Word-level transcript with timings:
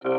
This 0.00 0.12